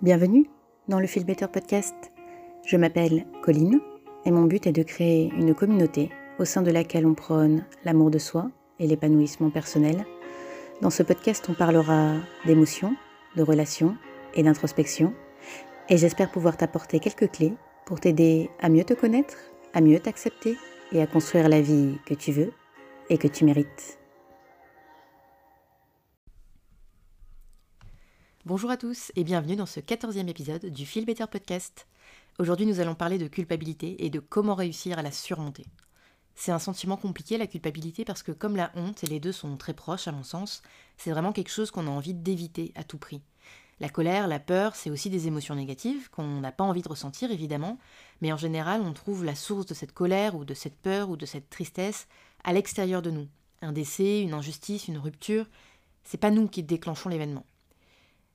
[0.00, 0.46] Bienvenue
[0.86, 2.12] dans le Feel Better Podcast.
[2.64, 3.80] Je m'appelle Colline
[4.24, 8.12] et mon but est de créer une communauté au sein de laquelle on prône l'amour
[8.12, 10.06] de soi et l'épanouissement personnel.
[10.82, 12.12] Dans ce podcast, on parlera
[12.46, 12.94] d'émotions,
[13.34, 13.96] de relations
[14.34, 15.12] et d'introspection
[15.88, 17.54] et j'espère pouvoir t'apporter quelques clés
[17.84, 19.36] pour t'aider à mieux te connaître,
[19.74, 20.56] à mieux t'accepter
[20.92, 22.52] et à construire la vie que tu veux
[23.10, 23.97] et que tu mérites.
[28.48, 31.86] Bonjour à tous et bienvenue dans ce quatorzième épisode du Feel Better Podcast.
[32.38, 35.66] Aujourd'hui nous allons parler de culpabilité et de comment réussir à la surmonter.
[36.34, 39.58] C'est un sentiment compliqué la culpabilité parce que comme la honte, et les deux sont
[39.58, 40.62] très proches à mon sens,
[40.96, 43.20] c'est vraiment quelque chose qu'on a envie d'éviter à tout prix.
[43.80, 47.30] La colère, la peur, c'est aussi des émotions négatives qu'on n'a pas envie de ressentir
[47.30, 47.76] évidemment,
[48.22, 51.18] mais en général on trouve la source de cette colère ou de cette peur ou
[51.18, 52.08] de cette tristesse
[52.44, 53.28] à l'extérieur de nous.
[53.60, 55.44] Un décès, une injustice, une rupture,
[56.02, 57.44] c'est pas nous qui déclenchons l'événement.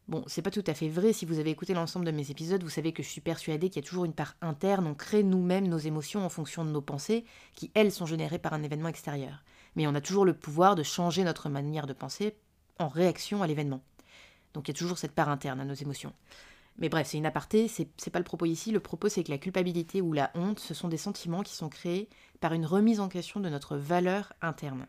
[0.09, 1.13] Bon, c'est pas tout à fait vrai.
[1.13, 3.81] Si vous avez écouté l'ensemble de mes épisodes, vous savez que je suis persuadée qu'il
[3.81, 4.85] y a toujours une part interne.
[4.85, 7.23] On crée nous-mêmes nos émotions en fonction de nos pensées,
[7.55, 9.43] qui elles sont générées par un événement extérieur.
[9.75, 12.35] Mais on a toujours le pouvoir de changer notre manière de penser
[12.79, 13.81] en réaction à l'événement.
[14.53, 16.13] Donc il y a toujours cette part interne à nos émotions.
[16.77, 18.71] Mais bref, c'est une aparté, c'est pas le propos ici.
[18.71, 21.69] Le propos, c'est que la culpabilité ou la honte, ce sont des sentiments qui sont
[21.69, 22.09] créés
[22.41, 24.87] par une remise en question de notre valeur interne.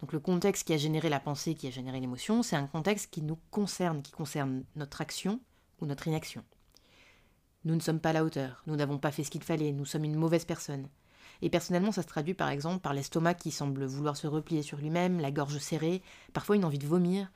[0.00, 3.10] Donc le contexte qui a généré la pensée, qui a généré l'émotion, c'est un contexte
[3.10, 5.40] qui nous concerne, qui concerne notre action
[5.80, 6.44] ou notre inaction.
[7.64, 9.86] Nous ne sommes pas à la hauteur, nous n'avons pas fait ce qu'il fallait, nous
[9.86, 10.88] sommes une mauvaise personne.
[11.40, 14.78] Et personnellement, ça se traduit par exemple par l'estomac qui semble vouloir se replier sur
[14.78, 17.30] lui-même, la gorge serrée, parfois une envie de vomir.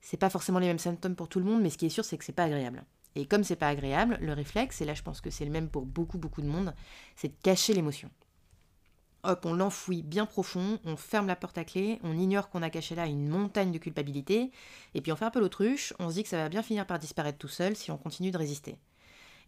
[0.00, 2.04] C'est pas forcément les mêmes symptômes pour tout le monde, mais ce qui est sûr,
[2.04, 2.84] c'est que c'est pas agréable.
[3.14, 5.68] Et comme c'est pas agréable, le réflexe, et là je pense que c'est le même
[5.68, 6.74] pour beaucoup beaucoup de monde,
[7.16, 8.10] c'est de cacher l'émotion
[9.24, 12.70] hop, on l'enfouit bien profond, on ferme la porte à clé, on ignore qu'on a
[12.70, 14.50] caché là une montagne de culpabilité,
[14.94, 16.86] et puis on fait un peu l'autruche, on se dit que ça va bien finir
[16.86, 18.78] par disparaître tout seul si on continue de résister.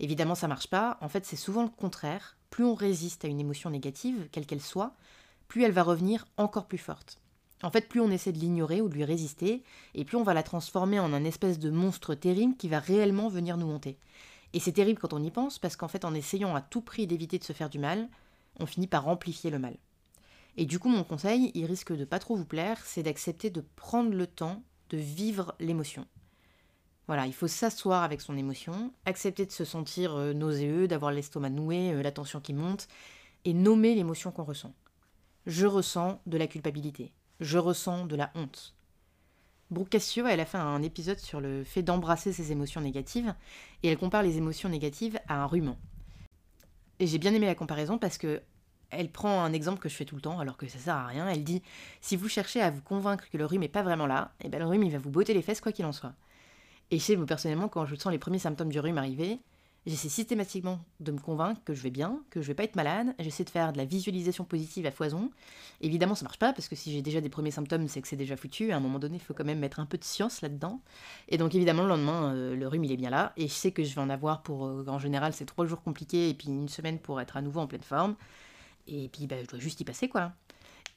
[0.00, 2.37] Évidemment, ça marche pas, en fait, c'est souvent le contraire.
[2.50, 4.94] Plus on résiste à une émotion négative, quelle qu'elle soit,
[5.48, 7.21] plus elle va revenir encore plus forte.
[7.62, 9.62] En fait, plus on essaie de l'ignorer ou de lui résister,
[9.94, 13.28] et plus on va la transformer en un espèce de monstre terrible qui va réellement
[13.28, 13.98] venir nous monter.
[14.53, 17.06] Et c'est terrible quand on y pense, parce qu'en fait, en essayant à tout prix
[17.06, 18.09] d'éviter de se faire du mal,
[18.60, 19.76] on finit par amplifier le mal.
[20.56, 23.65] Et du coup, mon conseil, il risque de pas trop vous plaire, c'est d'accepter de
[23.76, 26.06] prendre le temps de vivre l'émotion.
[27.06, 31.50] Voilà, il faut s'asseoir avec son émotion, accepter de se sentir euh, nauséeux, d'avoir l'estomac
[31.50, 32.88] noué, euh, la tension qui monte,
[33.44, 34.72] et nommer l'émotion qu'on ressent.
[35.47, 37.12] Je ressens de la culpabilité.
[37.41, 38.75] Je ressens de la honte.
[39.71, 43.34] Brooke Cassio, elle a fait un épisode sur le fait d'embrasser ses émotions négatives,
[43.82, 45.76] et elle compare les émotions négatives à un rument.
[47.00, 48.43] Et j'ai bien aimé la comparaison parce que
[48.91, 51.06] elle prend un exemple que je fais tout le temps, alors que ça sert à
[51.06, 51.28] rien.
[51.28, 51.62] Elle dit
[52.00, 54.49] si vous cherchez à vous convaincre que le rhume n'est pas vraiment là, et eh
[54.49, 56.15] ben le rhume il va vous botter les fesses quoi qu'il en soit.
[56.91, 59.41] Et je sais, personnellement, quand je sens les premiers symptômes du rhume arriver,
[59.87, 63.15] J'essaie systématiquement de me convaincre que je vais bien, que je vais pas être malade.
[63.19, 65.31] J'essaie de faire de la visualisation positive à foison.
[65.83, 68.17] Évidemment, ça marche pas parce que si j'ai déjà des premiers symptômes, c'est que c'est
[68.17, 68.72] déjà foutu.
[68.72, 70.81] À un moment donné, il faut quand même mettre un peu de science là-dedans.
[71.28, 73.34] Et donc, évidemment, le lendemain, euh, le rhume, il est bien là.
[73.37, 75.83] Et je sais que je vais en avoir pour, euh, en général, c'est trois jours
[75.83, 78.16] compliqués et puis une semaine pour être à nouveau en pleine forme.
[78.87, 80.33] Et puis, bah, je dois juste y passer, quoi.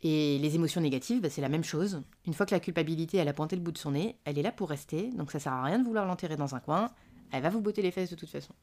[0.01, 2.01] Et les émotions négatives, bah, c'est la même chose.
[2.25, 4.43] Une fois que la culpabilité, elle a pointé le bout de son nez, elle est
[4.43, 5.09] là pour rester.
[5.11, 6.89] Donc, ça sert à rien de vouloir l'enterrer dans un coin.
[7.31, 8.53] Elle va vous botter les fesses de toute façon.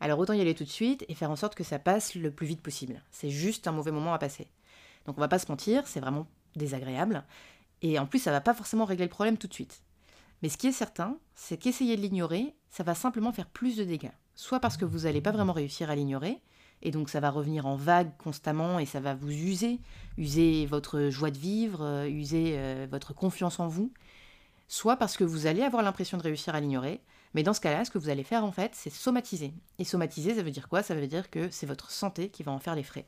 [0.00, 2.30] Alors autant y aller tout de suite et faire en sorte que ça passe le
[2.30, 3.02] plus vite possible.
[3.10, 4.48] C'est juste un mauvais moment à passer.
[5.06, 7.24] Donc on va pas se mentir, c'est vraiment désagréable.
[7.82, 9.82] Et en plus, ça va pas forcément régler le problème tout de suite.
[10.42, 13.84] Mais ce qui est certain, c'est qu'essayer de l'ignorer, ça va simplement faire plus de
[13.84, 14.12] dégâts.
[14.34, 16.40] Soit parce que vous n'allez pas vraiment réussir à l'ignorer,
[16.82, 19.80] et donc ça va revenir en vague constamment et ça va vous user,
[20.18, 23.92] user votre joie de vivre, euh, user euh, votre confiance en vous.
[24.68, 27.00] Soit parce que vous allez avoir l'impression de réussir à l'ignorer,
[27.36, 29.52] mais dans ce cas-là, ce que vous allez faire en fait, c'est somatiser.
[29.78, 30.82] Et somatiser, ça veut dire quoi?
[30.82, 33.06] Ça veut dire que c'est votre santé qui va en faire les frais.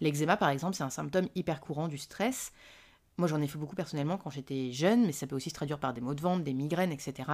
[0.00, 2.52] L'eczéma, par exemple, c'est un symptôme hyper courant du stress.
[3.18, 5.78] Moi, j'en ai fait beaucoup personnellement quand j'étais jeune, mais ça peut aussi se traduire
[5.78, 7.30] par des maux de ventre, des migraines, etc.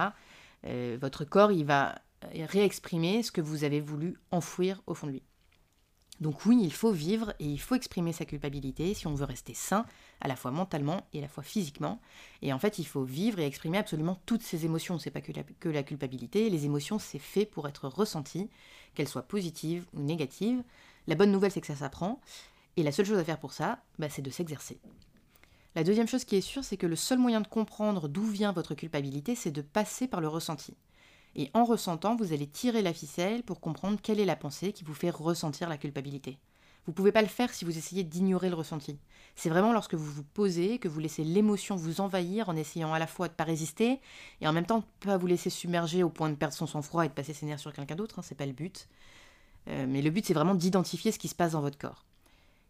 [0.65, 1.95] Euh, votre corps, il va
[2.33, 5.23] réexprimer ce que vous avez voulu enfouir au fond de lui.
[6.21, 9.53] Donc oui, il faut vivre et il faut exprimer sa culpabilité si on veut rester
[9.53, 9.85] sain,
[10.21, 11.99] à la fois mentalement et à la fois physiquement.
[12.41, 14.99] Et en fait, il faut vivre et exprimer absolument toutes ses émotions.
[14.99, 16.49] C'est pas que la, que la culpabilité.
[16.49, 18.49] Les émotions, c'est fait pour être ressenti,
[18.93, 20.63] qu'elles soient positives ou négatives.
[21.07, 22.21] La bonne nouvelle, c'est que ça s'apprend.
[22.77, 24.79] Et la seule chose à faire pour ça, bah, c'est de s'exercer.
[25.75, 28.51] La deuxième chose qui est sûre, c'est que le seul moyen de comprendre d'où vient
[28.51, 30.75] votre culpabilité, c'est de passer par le ressenti.
[31.35, 34.83] Et en ressentant, vous allez tirer la ficelle pour comprendre quelle est la pensée qui
[34.83, 36.37] vous fait ressentir la culpabilité.
[36.85, 38.99] Vous ne pouvez pas le faire si vous essayez d'ignorer le ressenti.
[39.35, 42.99] C'est vraiment lorsque vous vous posez, que vous laissez l'émotion vous envahir en essayant à
[42.99, 44.01] la fois de ne pas résister
[44.41, 46.67] et en même temps de ne pas vous laisser submerger au point de perdre son
[46.67, 48.89] sang-froid et de passer ses nerfs sur quelqu'un d'autre, hein, c'est pas le but.
[49.69, 52.05] Euh, mais le but c'est vraiment d'identifier ce qui se passe dans votre corps.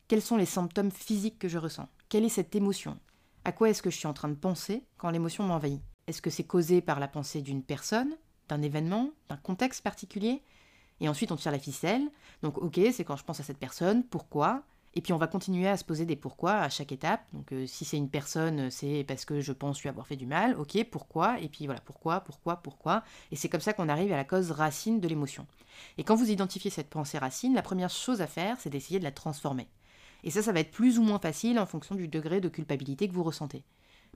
[0.07, 1.89] Quels sont les symptômes physiques que je ressens?
[2.07, 2.99] Quelle est cette émotion?
[3.45, 5.81] À quoi est-ce que je suis en train de penser quand l'émotion m'envahit?
[6.05, 8.15] Est-ce que c'est causé par la pensée d'une personne,
[8.49, 10.41] d'un événement, d'un contexte particulier
[10.99, 12.09] Et ensuite on tire la ficelle.
[12.41, 14.63] Donc ok, c'est quand je pense à cette personne, pourquoi?
[14.95, 17.25] Et puis on va continuer à se poser des pourquoi à chaque étape.
[17.33, 20.27] Donc euh, si c'est une personne, c'est parce que je pense lui avoir fait du
[20.27, 20.55] mal.
[20.59, 21.39] Ok, pourquoi?
[21.39, 23.03] Et puis voilà, pourquoi, pourquoi, pourquoi?
[23.31, 25.47] Et c'est comme ça qu'on arrive à la cause racine de l'émotion.
[25.97, 29.03] Et quand vous identifiez cette pensée racine, la première chose à faire, c'est d'essayer de
[29.03, 29.67] la transformer.
[30.23, 33.07] Et ça, ça va être plus ou moins facile en fonction du degré de culpabilité
[33.07, 33.63] que vous ressentez.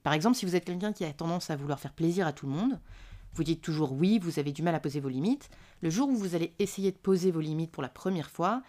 [0.03, 2.45] Par exemple, si vous êtes quelqu'un qui a tendance à vouloir faire plaisir à tout
[2.45, 2.79] le monde,
[3.33, 5.49] vous dites toujours oui, vous avez du mal à poser vos limites.
[5.81, 8.63] Le jour où vous allez essayer de poser vos limites pour la première fois,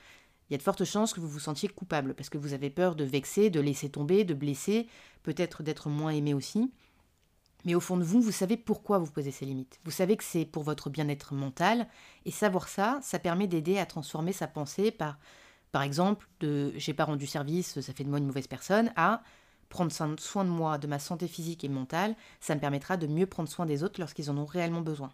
[0.49, 2.71] il y a de fortes chances que vous vous sentiez coupable parce que vous avez
[2.71, 4.89] peur de vexer, de laisser tomber, de blesser,
[5.23, 6.71] peut-être d'être moins aimé aussi.
[7.65, 9.81] Mais au fond de vous, vous savez pourquoi vous posez ces limites.
[9.85, 11.89] Vous savez que c'est pour votre bien-être mental
[12.25, 15.19] et savoir ça, ça permet d'aider à transformer sa pensée par
[15.71, 19.23] par exemple de j'ai pas rendu service, ça fait de moi une mauvaise personne à
[19.69, 23.27] prendre soin de moi, de ma santé physique et mentale, ça me permettra de mieux
[23.27, 25.13] prendre soin des autres lorsqu'ils en ont réellement besoin.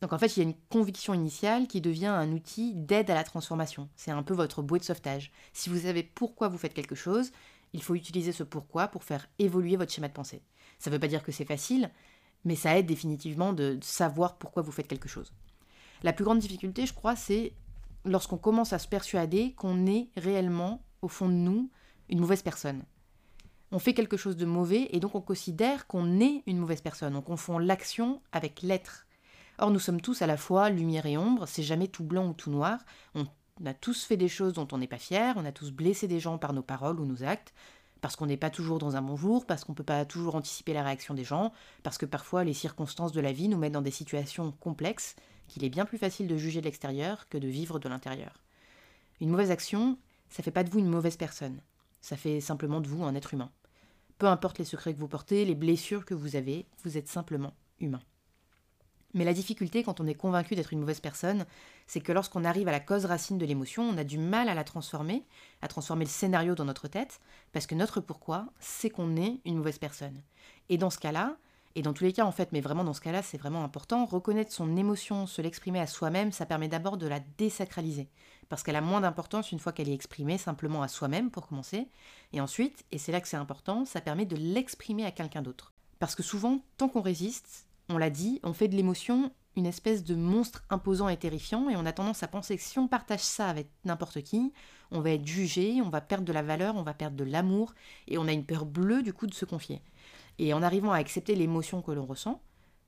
[0.00, 3.14] Donc en fait, il y a une conviction initiale qui devient un outil d'aide à
[3.14, 3.88] la transformation.
[3.96, 5.32] C'est un peu votre bouée de sauvetage.
[5.52, 7.32] Si vous savez pourquoi vous faites quelque chose,
[7.72, 10.42] il faut utiliser ce pourquoi pour faire évoluer votre schéma de pensée.
[10.78, 11.90] Ça ne veut pas dire que c'est facile,
[12.44, 15.32] mais ça aide définitivement de savoir pourquoi vous faites quelque chose.
[16.02, 17.52] La plus grande difficulté, je crois, c'est
[18.04, 21.70] lorsqu'on commence à se persuader qu'on est réellement, au fond de nous,
[22.08, 22.84] une mauvaise personne.
[23.70, 27.14] On fait quelque chose de mauvais et donc on considère qu'on est une mauvaise personne.
[27.16, 29.06] On confond l'action avec l'être.
[29.58, 32.32] Or, nous sommes tous à la fois lumière et ombre, c'est jamais tout blanc ou
[32.32, 32.78] tout noir.
[33.14, 33.26] On
[33.66, 36.20] a tous fait des choses dont on n'est pas fier, on a tous blessé des
[36.20, 37.52] gens par nos paroles ou nos actes,
[38.00, 40.36] parce qu'on n'est pas toujours dans un bon jour, parce qu'on ne peut pas toujours
[40.36, 43.72] anticiper la réaction des gens, parce que parfois les circonstances de la vie nous mettent
[43.72, 45.16] dans des situations complexes
[45.48, 48.44] qu'il est bien plus facile de juger de l'extérieur que de vivre de l'intérieur.
[49.20, 49.98] Une mauvaise action,
[50.30, 51.60] ça fait pas de vous une mauvaise personne,
[52.00, 53.50] ça fait simplement de vous un être humain.
[54.18, 57.54] Peu importe les secrets que vous portez, les blessures que vous avez, vous êtes simplement
[57.80, 58.00] humain.
[59.14, 61.46] Mais la difficulté quand on est convaincu d'être une mauvaise personne,
[61.86, 64.54] c'est que lorsqu'on arrive à la cause racine de l'émotion, on a du mal à
[64.54, 65.24] la transformer,
[65.62, 67.20] à transformer le scénario dans notre tête,
[67.52, 70.22] parce que notre pourquoi, c'est qu'on est une mauvaise personne.
[70.68, 71.36] Et dans ce cas-là,
[71.74, 74.04] et dans tous les cas en fait, mais vraiment dans ce cas-là, c'est vraiment important,
[74.04, 78.08] reconnaître son émotion, se l'exprimer à soi-même, ça permet d'abord de la désacraliser,
[78.48, 81.88] parce qu'elle a moins d'importance une fois qu'elle est exprimée simplement à soi-même pour commencer,
[82.32, 85.72] et ensuite, et c'est là que c'est important, ça permet de l'exprimer à quelqu'un d'autre.
[85.98, 90.04] Parce que souvent, tant qu'on résiste, on l'a dit, on fait de l'émotion une espèce
[90.04, 93.20] de monstre imposant et terrifiant, et on a tendance à penser que si on partage
[93.20, 94.52] ça avec n'importe qui,
[94.90, 97.74] on va être jugé, on va perdre de la valeur, on va perdre de l'amour,
[98.06, 99.82] et on a une peur bleue du coup de se confier.
[100.38, 102.40] Et en arrivant à accepter l'émotion que l'on ressent,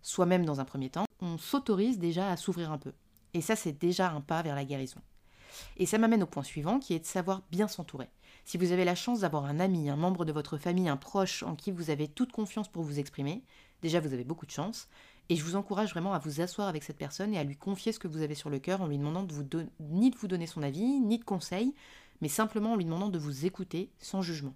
[0.02, 2.92] soi-même dans un premier temps, on s'autorise déjà à s'ouvrir un peu.
[3.34, 5.00] Et ça, c'est déjà un pas vers la guérison.
[5.76, 8.08] Et ça m'amène au point suivant, qui est de savoir bien s'entourer.
[8.44, 11.42] Si vous avez la chance d'avoir un ami, un membre de votre famille, un proche
[11.42, 13.42] en qui vous avez toute confiance pour vous exprimer,
[13.82, 14.88] Déjà, vous avez beaucoup de chance.
[15.28, 17.92] Et je vous encourage vraiment à vous asseoir avec cette personne et à lui confier
[17.92, 19.26] ce que vous avez sur le cœur en lui demandant
[19.78, 21.74] ni de vous donner son avis, ni de conseils,
[22.20, 24.54] mais simplement en lui demandant de vous écouter sans jugement.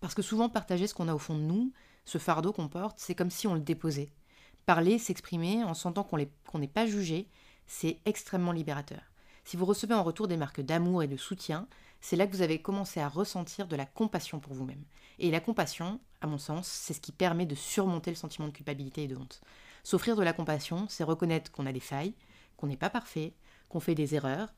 [0.00, 1.72] Parce que souvent, partager ce qu'on a au fond de nous,
[2.04, 4.12] ce fardeau qu'on porte, c'est comme si on le déposait.
[4.66, 7.26] Parler, s'exprimer, en sentant qu'on n'est pas jugé,
[7.66, 9.00] c'est extrêmement libérateur.
[9.48, 11.68] Si vous recevez en retour des marques d'amour et de soutien,
[12.02, 14.84] c'est là que vous avez commencé à ressentir de la compassion pour vous-même.
[15.18, 18.52] Et la compassion, à mon sens, c'est ce qui permet de surmonter le sentiment de
[18.52, 19.40] culpabilité et de honte.
[19.84, 22.12] S'offrir de la compassion, c'est reconnaître qu'on a des failles,
[22.58, 23.32] qu'on n'est pas parfait,
[23.70, 24.52] qu'on fait des erreurs,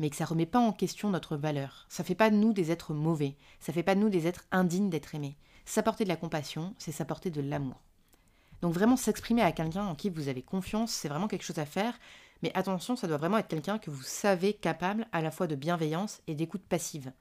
[0.00, 1.86] mais que ça remet pas en question notre valeur.
[1.88, 4.46] Ça fait pas de nous des êtres mauvais, ça fait pas de nous des êtres
[4.50, 5.36] indignes d'être aimés.
[5.66, 7.80] S'apporter de la compassion, c'est s'apporter de l'amour.
[8.60, 11.66] Donc vraiment s'exprimer à quelqu'un en qui vous avez confiance, c'est vraiment quelque chose à
[11.66, 11.98] faire,
[12.42, 15.54] mais attention, ça doit vraiment être quelqu'un que vous savez capable à la fois de
[15.54, 17.12] bienveillance et d'écoute passive.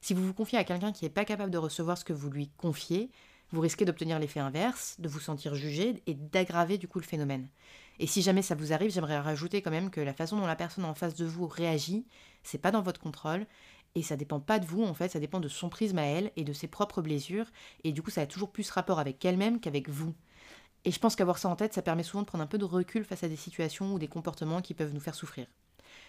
[0.00, 2.30] Si vous vous confiez à quelqu'un qui n'est pas capable de recevoir ce que vous
[2.30, 3.10] lui confiez,
[3.50, 7.48] vous risquez d'obtenir l'effet inverse, de vous sentir jugé et d'aggraver du coup le phénomène.
[7.98, 10.54] Et si jamais ça vous arrive, j'aimerais rajouter quand même que la façon dont la
[10.54, 12.06] personne en face de vous réagit,
[12.42, 13.46] c'est pas dans votre contrôle
[13.94, 16.30] et ça dépend pas de vous en fait, ça dépend de son prisme à elle
[16.36, 17.46] et de ses propres blessures
[17.84, 20.14] et du coup ça a toujours plus rapport avec elle-même qu'avec vous.
[20.88, 22.64] Et je pense qu'avoir ça en tête, ça permet souvent de prendre un peu de
[22.64, 25.46] recul face à des situations ou des comportements qui peuvent nous faire souffrir.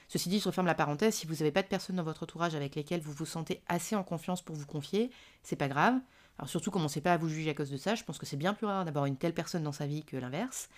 [0.08, 2.56] Ceci dit, je referme la parenthèse, si vous n'avez pas de personnes dans votre entourage
[2.56, 5.12] avec lesquelles vous vous sentez assez en confiance pour vous confier,
[5.44, 5.96] c'est pas grave.
[6.38, 8.38] Alors surtout, commencez pas à vous juger à cause de ça, je pense que c'est
[8.38, 10.70] bien plus rare d'avoir une telle personne dans sa vie que l'inverse.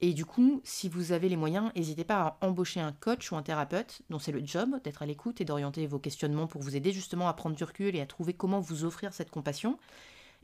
[0.00, 3.36] Et du coup, si vous avez les moyens, n'hésitez pas à embaucher un coach ou
[3.36, 6.76] un thérapeute dont c'est le job d'être à l'écoute et d'orienter vos questionnements pour vous
[6.76, 9.80] aider justement à prendre du recul et à trouver comment vous offrir cette compassion.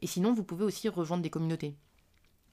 [0.02, 1.76] Et sinon, vous pouvez aussi rejoindre des communautés.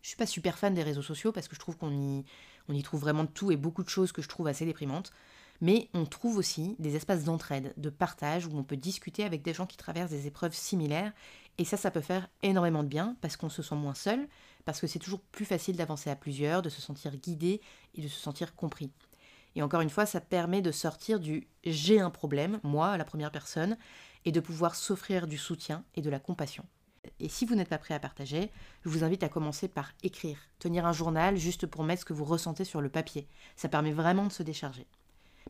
[0.08, 2.24] Je suis pas super fan des réseaux sociaux parce que je trouve qu'on y,
[2.70, 5.12] y trouve vraiment tout et beaucoup de choses que je trouve assez déprimantes.
[5.60, 9.54] Mais on trouve aussi des espaces d'entraide, de partage, où on peut discuter avec des
[9.54, 11.12] gens qui traversent des épreuves similaires.
[11.58, 14.30] Et ça, ça peut faire énormément de bien parce qu'on se sent moins seul,
[14.64, 17.60] parce que c'est toujours plus facile d'avancer à plusieurs, de se sentir guidé
[17.94, 18.94] et de se sentir compris.
[19.58, 23.34] Et encore une fois, ça permet de sortir du j'ai un problème, moi, la première
[23.34, 23.78] personne,
[24.24, 26.64] et de pouvoir s'offrir du soutien et de la compassion.
[27.20, 28.52] Et si vous n'êtes pas prêt à partager,
[28.84, 32.14] je vous invite à commencer par écrire, tenir un journal juste pour mettre ce que
[32.14, 33.28] vous ressentez sur le papier.
[33.56, 34.88] Ça permet vraiment de se décharger.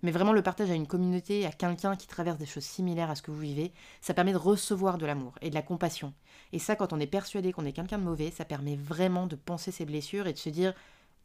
[0.03, 3.15] Mais vraiment, le partage à une communauté, à quelqu'un qui traverse des choses similaires à
[3.15, 6.13] ce que vous vivez, ça permet de recevoir de l'amour et de la compassion.
[6.53, 9.35] Et ça, quand on est persuadé qu'on est quelqu'un de mauvais, ça permet vraiment de
[9.35, 10.73] penser ses blessures et de se dire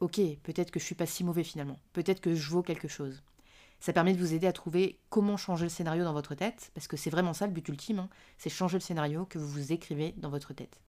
[0.00, 1.78] Ok, peut-être que je suis pas si mauvais finalement.
[1.92, 3.22] Peut-être que je vaux quelque chose.
[3.82, 6.86] Ça permet de vous aider à trouver comment changer le scénario dans votre tête, parce
[6.86, 8.08] que c'est vraiment ça le but ultime, hein.
[8.38, 10.80] c'est changer le scénario que vous vous écrivez dans votre tête.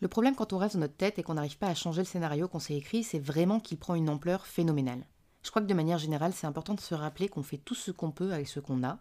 [0.00, 2.06] Le problème quand on reste dans notre tête et qu'on n'arrive pas à changer le
[2.06, 5.06] scénario qu'on s'est écrit, c'est vraiment qu'il prend une ampleur phénoménale.
[5.44, 7.92] Je crois que de manière générale, c'est important de se rappeler qu'on fait tout ce
[7.92, 8.98] qu'on peut avec ce qu'on a.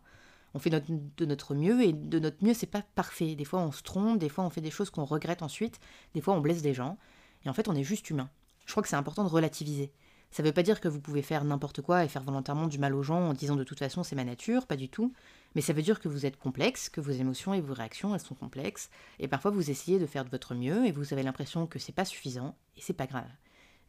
[0.53, 3.33] On fait de notre mieux et de notre mieux, c'est pas parfait.
[3.33, 5.79] Des fois, on se trompe, des fois, on fait des choses qu'on regrette ensuite,
[6.13, 6.99] des fois, on blesse des gens.
[7.45, 8.29] Et en fait, on est juste humain.
[8.67, 9.91] Je crois que c'est important de relativiser.
[10.31, 12.77] Ça ne veut pas dire que vous pouvez faire n'importe quoi et faire volontairement du
[12.79, 15.13] mal aux gens en disant de toute façon c'est ma nature, pas du tout.
[15.55, 18.21] Mais ça veut dire que vous êtes complexe, que vos émotions et vos réactions elles
[18.21, 21.65] sont complexes, et parfois vous essayez de faire de votre mieux et vous avez l'impression
[21.65, 23.29] que c'est pas suffisant et c'est pas grave.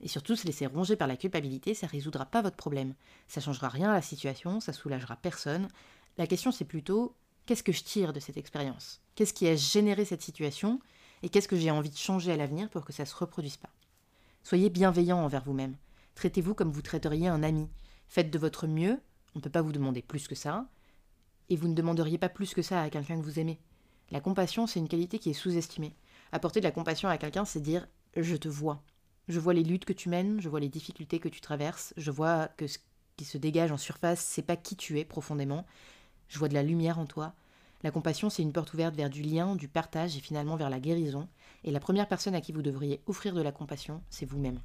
[0.00, 2.94] Et surtout, se laisser ronger par la culpabilité, ça résoudra pas votre problème.
[3.26, 5.68] Ça changera rien à la situation, ça soulagera personne.
[6.18, 7.16] La question, c'est plutôt
[7.46, 9.00] qu'est-ce que je tire de cette expérience?
[9.14, 10.80] Qu'est-ce qui a généré cette situation?
[11.22, 13.70] Et qu'est-ce que j'ai envie de changer à l'avenir pour que ça se reproduise pas?
[14.44, 15.74] Soyez bienveillant envers vous-même.
[16.18, 17.68] Traitez-vous comme vous traiteriez un ami.
[18.08, 19.00] Faites de votre mieux,
[19.36, 20.66] on ne peut pas vous demander plus que ça,
[21.48, 23.60] et vous ne demanderiez pas plus que ça à quelqu'un que vous aimez.
[24.10, 25.94] La compassion, c'est une qualité qui est sous-estimée.
[26.32, 28.82] Apporter de la compassion à quelqu'un, c'est dire je te vois,
[29.28, 32.10] je vois les luttes que tu mènes, je vois les difficultés que tu traverses, je
[32.10, 32.78] vois que ce
[33.16, 35.66] qui se dégage en surface, c'est pas qui tu es profondément.
[36.28, 37.32] Je vois de la lumière en toi.
[37.84, 40.80] La compassion, c'est une porte ouverte vers du lien, du partage et finalement vers la
[40.80, 41.28] guérison.
[41.62, 44.58] Et la première personne à qui vous devriez offrir de la compassion, c'est vous-même.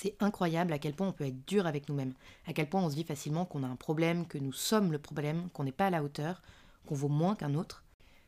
[0.00, 2.14] C'est incroyable à quel point on peut être dur avec nous-mêmes,
[2.46, 5.00] à quel point on se dit facilement qu'on a un problème, que nous sommes le
[5.00, 6.40] problème, qu'on n'est pas à la hauteur,
[6.86, 7.82] qu'on vaut moins qu'un autre.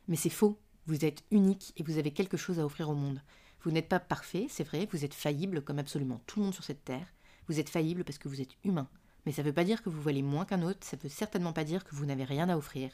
[0.08, 3.22] Mais c'est faux, vous êtes unique et vous avez quelque chose à offrir au monde.
[3.62, 6.64] Vous n'êtes pas parfait, c'est vrai, vous êtes faillible comme absolument tout le monde sur
[6.64, 7.06] cette terre.
[7.46, 8.88] Vous êtes faillible parce que vous êtes humain.
[9.24, 11.08] Mais ça ne veut pas dire que vous valez moins qu'un autre, ça ne veut
[11.08, 12.90] certainement pas dire que vous n'avez rien à offrir.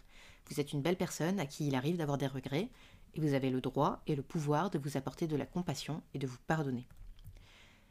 [0.51, 2.69] Vous êtes une belle personne à qui il arrive d'avoir des regrets,
[3.15, 6.19] et vous avez le droit et le pouvoir de vous apporter de la compassion et
[6.19, 6.87] de vous pardonner.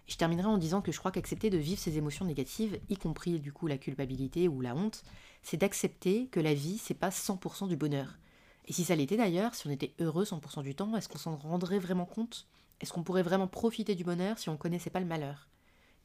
[0.08, 3.40] Je terminerai en disant que je crois qu'accepter de vivre ces émotions négatives, y compris
[3.40, 5.04] du coup la culpabilité ou la honte,
[5.42, 8.18] c'est d'accepter que la vie, c'est pas 100% du bonheur.
[8.66, 11.36] Et si ça l'était d'ailleurs, si on était heureux 100% du temps, est-ce qu'on s'en
[11.36, 12.48] rendrait vraiment compte?
[12.82, 15.48] Est-ce qu'on pourrait vraiment profiter du bonheur si on connaissait pas le malheur?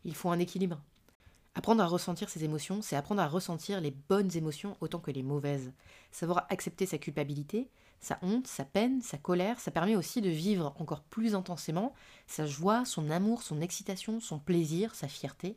[0.05, 0.83] Il faut un équilibre.
[1.55, 5.23] Apprendre à ressentir ses émotions, c'est apprendre à ressentir les bonnes émotions autant que les
[5.23, 5.73] mauvaises.
[6.13, 10.75] Savoir accepter sa culpabilité, sa honte, sa peine, sa colère, ça permet aussi de vivre
[10.79, 11.95] encore plus intensément
[12.27, 15.57] sa joie, son amour, son excitation, son plaisir, sa fierté.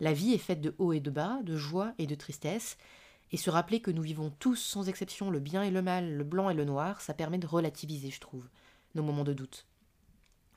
[0.00, 2.78] La vie est faite de hauts et de bas, de joie et de tristesse,
[3.32, 6.24] et se rappeler que nous vivons tous sans exception le bien et le mal, le
[6.24, 8.48] blanc et le noir, ça permet de relativiser, je trouve,
[8.94, 9.66] nos moments de doute.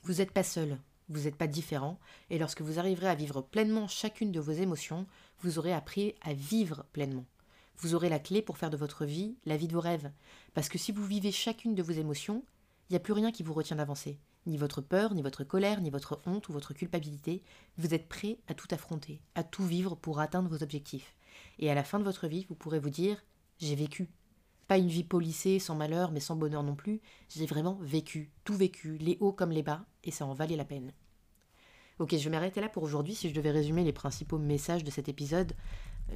[0.03, 0.79] Vous n'êtes pas seul,
[1.09, 5.05] vous n'êtes pas différent, et lorsque vous arriverez à vivre pleinement chacune de vos émotions,
[5.41, 7.25] vous aurez appris à vivre pleinement.
[7.77, 10.11] Vous aurez la clé pour faire de votre vie la vie de vos rêves.
[10.53, 12.43] Parce que si vous vivez chacune de vos émotions,
[12.89, 14.19] il n'y a plus rien qui vous retient d'avancer.
[14.45, 17.43] Ni votre peur, ni votre colère, ni votre honte ou votre culpabilité.
[17.77, 21.15] Vous êtes prêt à tout affronter, à tout vivre pour atteindre vos objectifs.
[21.59, 23.23] Et à la fin de votre vie, vous pourrez vous dire
[23.59, 24.09] J'ai vécu,
[24.67, 27.01] pas une vie polissée, sans malheur, mais sans bonheur non plus.
[27.29, 30.65] J'ai vraiment vécu, tout vécu, les hauts comme les bas, et ça en valait la
[30.65, 30.93] peine.
[31.99, 33.15] Ok, je vais m'arrêter là pour aujourd'hui.
[33.15, 35.53] Si je devais résumer les principaux messages de cet épisode,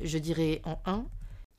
[0.03, 1.05] je dirais en 1,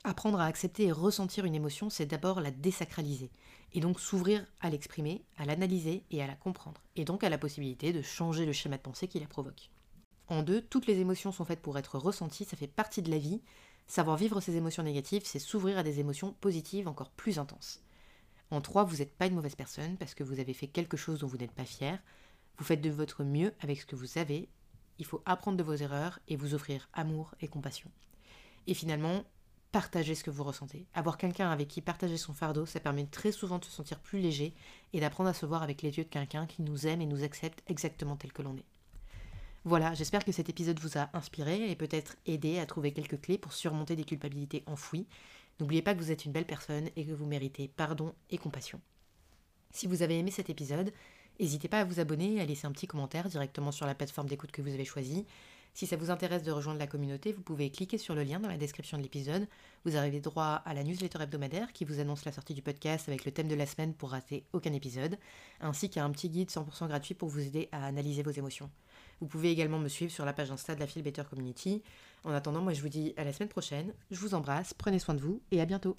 [0.05, 3.31] apprendre à accepter et ressentir une émotion, c'est d'abord la désacraliser,
[3.73, 7.38] et donc s'ouvrir à l'exprimer, à l'analyser et à la comprendre, et donc à la
[7.38, 9.71] possibilité de changer le schéma de pensée qui la provoque.
[10.28, 13.19] En 2, toutes les émotions sont faites pour être ressenties, ça fait partie de la
[13.19, 13.40] vie,
[13.88, 17.81] Savoir vivre ces émotions négatives, c'est s'ouvrir à des émotions positives encore plus intenses.
[18.50, 21.21] En trois, vous n'êtes pas une mauvaise personne parce que vous avez fait quelque chose
[21.21, 21.99] dont vous n'êtes pas fier.
[22.59, 24.50] Vous faites de votre mieux avec ce que vous avez.
[24.99, 27.90] Il faut apprendre de vos erreurs et vous offrir amour et compassion.
[28.67, 29.25] Et finalement,
[29.72, 30.87] partagez ce que vous ressentez.
[30.94, 34.20] Avoir quelqu'un avec qui partager son fardeau, ça permet très souvent de se sentir plus
[34.20, 34.54] léger
[34.92, 37.25] et d'apprendre à se voir avec les yeux de quelqu'un qui nous aime et nous
[37.25, 38.64] accepte exactement tel que l'on est.
[39.64, 43.38] Voilà, j'espère que cet épisode vous a inspiré et peut-être aidé à trouver quelques clés
[43.38, 45.06] pour surmonter des culpabilités enfouies.
[45.60, 48.80] N'oubliez pas que vous êtes une belle personne et que vous méritez pardon et compassion.
[49.72, 50.92] Si vous avez aimé cet épisode,
[51.38, 54.28] n'hésitez pas à vous abonner et à laisser un petit commentaire directement sur la plateforme
[54.28, 55.26] d'écoute que vous avez choisie.
[55.75, 58.48] Si ça vous intéresse de rejoindre la communauté, vous pouvez cliquer sur le lien dans
[58.48, 59.46] la description de l'épisode.
[59.84, 63.25] Vous arrivez droit à la newsletter hebdomadaire qui vous annonce la sortie du podcast avec
[63.25, 65.18] le thème de la semaine pour rater aucun épisode,
[65.60, 68.70] ainsi qu'un petit guide 100% gratuit pour vous aider à analyser vos émotions.
[69.20, 71.82] Vous pouvez également me suivre sur la page Insta de la Feel Better Community.
[72.25, 73.92] En attendant, moi je vous dis à la semaine prochaine.
[74.10, 75.96] Je vous embrasse, prenez soin de vous et à bientôt.